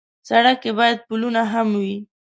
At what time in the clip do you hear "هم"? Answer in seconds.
1.51-1.67